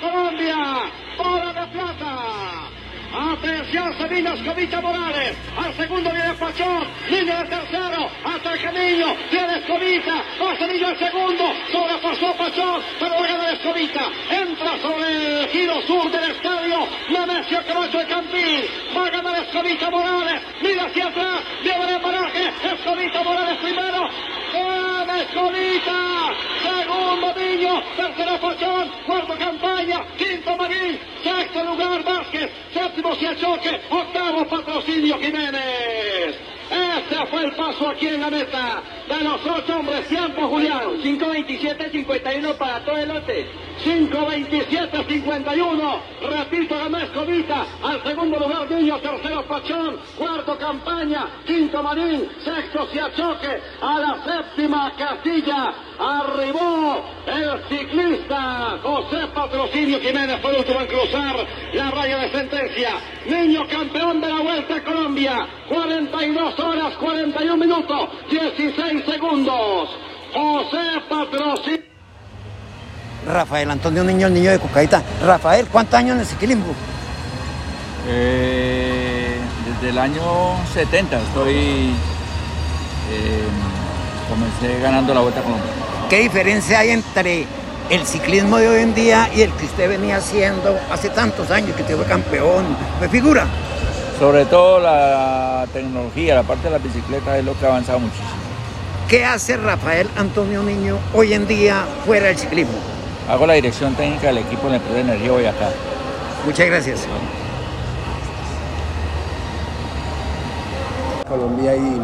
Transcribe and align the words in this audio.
Colombia, 0.00 0.56
bola 1.16 1.52
de 1.52 1.66
plata. 1.72 2.70
Atención, 3.14 3.96
Sevilla 3.96 4.34
Escobita 4.34 4.80
Morales. 4.80 5.36
Al 5.56 5.72
segundo 5.74 6.10
viene 6.10 6.34
Pachón. 6.34 6.84
Niño 7.08 7.36
de 7.38 7.44
tercero. 7.44 8.10
Hasta 8.24 8.52
el 8.54 8.62
camino. 8.62 9.16
Viene 9.30 9.58
Escobita. 9.58 10.14
Va 10.42 10.56
Sevilla 10.58 10.88
al 10.88 10.98
segundo. 10.98 11.44
Sobrepasó 11.70 12.34
Pachón. 12.36 12.82
Pero 12.98 13.10
va 13.14 13.24
a 13.24 13.28
ganar 13.28 13.54
Escobita. 13.54 14.08
Entra 14.30 14.78
sobre 14.82 15.42
el 15.42 15.48
giro 15.48 15.80
sur 15.82 16.10
del 16.10 16.30
estadio. 16.32 16.88
Nemesio 17.08 17.64
Camacho 17.66 17.98
de 17.98 18.06
Campín. 18.06 18.64
Va 18.96 19.06
a 19.06 19.10
ganar 19.10 19.42
Escobita 19.44 19.90
Morales. 19.90 20.42
Mira 20.60 20.84
hacia 20.86 21.06
atrás. 21.06 21.40
Viene 21.62 21.92
el 21.94 22.00
paraje. 22.00 22.52
Escobita 22.74 23.22
Morales 23.22 23.58
primero. 23.58 24.08
¡Gana 24.52 25.20
Escobita! 25.20 26.53
Tercero 27.96 28.40
Pachón. 28.40 28.90
Cuarto 29.06 29.38
Campaña. 29.38 30.04
Quinto 30.16 30.56
Maguín. 30.56 30.98
Sexto 31.22 31.64
lugar 31.64 32.02
Vázquez. 32.04 32.50
Séptimo 32.72 33.14
choque, 33.14 33.80
octavo 33.90 34.46
patrocinio 34.46 35.18
Jiménez. 35.18 36.53
Este 36.74 37.26
fue 37.26 37.44
el 37.44 37.52
paso 37.52 37.88
aquí 37.88 38.08
en 38.08 38.20
la 38.20 38.30
meta 38.30 38.82
de 39.08 39.20
los 39.22 39.46
ocho 39.46 39.78
hombres. 39.78 40.08
Tiempo, 40.08 40.48
Julián. 40.48 41.00
5.27.51 41.02 42.56
para 42.56 42.84
todo 42.84 42.96
el 42.96 43.06
lote. 43.08 43.46
5.27.51. 43.84 46.00
Repito, 46.22 46.76
ganó 46.76 46.98
Escobita. 46.98 47.64
Al 47.82 48.02
segundo 48.02 48.40
lugar, 48.40 48.68
Niño. 48.70 48.98
Tercero, 48.98 49.44
Pachón. 49.44 50.00
Cuarto, 50.18 50.58
Campaña. 50.58 51.28
Quinto, 51.46 51.80
Marín. 51.80 52.28
Sexto, 52.42 52.88
Siachoque. 52.88 53.62
A 53.80 54.00
la 54.00 54.18
séptima 54.24 54.92
casilla. 54.96 55.72
Arribó 55.96 57.04
el 57.26 57.62
ciclista 57.68 58.78
José 58.82 59.23
Patrocinio 59.44 60.00
Jiménez. 60.00 60.40
Fue 60.40 60.50
el 60.52 60.58
último 60.58 60.80
en 60.80 60.86
cruzar 60.86 61.36
la 61.74 61.90
raya 61.90 62.18
de 62.18 62.30
sentencia. 62.30 62.90
Niño 63.26 63.66
campeón 63.68 64.20
de 64.20 64.28
la 64.28 64.40
Vuelta 64.40 64.76
a 64.76 64.84
Colombia. 64.84 65.46
42 65.68 66.58
horas, 66.60 66.94
41 66.98 67.56
minutos, 67.56 68.08
16 68.30 69.04
segundos. 69.04 69.90
José 70.32 71.00
Patrocinio. 71.08 71.82
Rafael 73.26 73.70
Antonio 73.70 74.02
Niño, 74.04 74.26
el 74.28 74.34
niño 74.34 74.50
de 74.50 74.58
Cucaita. 74.58 75.02
Rafael, 75.24 75.66
¿cuántos 75.66 75.94
años 75.94 76.14
en 76.14 76.20
el 76.20 76.26
ciclismo? 76.26 76.74
Eh, 78.08 79.36
desde 79.66 79.90
el 79.90 79.98
año 79.98 80.22
70 80.72 81.20
estoy. 81.20 81.54
eh, 83.12 83.44
comencé 84.28 84.80
ganando 84.80 85.12
la 85.12 85.20
Vuelta 85.20 85.40
a 85.40 85.42
Colombia. 85.42 85.70
¿Qué 86.08 86.20
diferencia 86.20 86.78
hay 86.80 86.90
entre 86.90 87.46
el 87.90 88.06
ciclismo 88.06 88.58
de 88.58 88.68
hoy 88.68 88.80
en 88.82 88.94
día 88.94 89.28
y 89.34 89.42
el 89.42 89.52
que 89.52 89.66
usted 89.66 89.88
venía 89.88 90.16
haciendo 90.16 90.78
hace 90.90 91.10
tantos 91.10 91.50
años, 91.50 91.76
que 91.76 91.82
usted 91.82 91.96
fue 91.96 92.06
campeón, 92.06 92.64
fue 92.98 93.08
figura? 93.08 93.46
Sobre 94.18 94.46
todo 94.46 94.80
la 94.80 95.66
tecnología, 95.72 96.36
la 96.36 96.42
parte 96.42 96.64
de 96.64 96.70
la 96.70 96.78
bicicleta 96.78 97.36
es 97.36 97.44
lo 97.44 97.58
que 97.58 97.66
ha 97.66 97.68
avanzado 97.68 97.98
muchísimo. 97.98 98.28
¿Qué 99.08 99.24
hace 99.24 99.56
Rafael 99.56 100.08
Antonio 100.16 100.62
Niño 100.62 100.98
hoy 101.12 101.34
en 101.34 101.46
día 101.46 101.84
fuera 102.06 102.28
del 102.28 102.38
ciclismo? 102.38 102.78
Hago 103.28 103.46
la 103.46 103.54
dirección 103.54 103.94
técnica 103.94 104.28
del 104.28 104.38
equipo 104.38 104.64
de 104.64 104.70
la 104.70 104.76
empresa 104.76 104.94
de 104.94 105.00
energía 105.00 105.32
Boyacá. 105.32 105.70
Muchas 106.46 106.66
gracias. 106.66 107.06
Colombia 111.28 111.74
y 111.74 112.00